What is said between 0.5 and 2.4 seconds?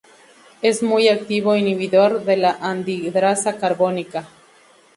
Es un muy activo inhibidor de